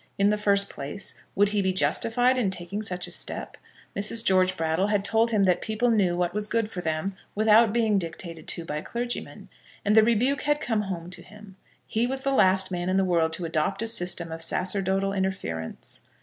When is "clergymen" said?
8.81-9.47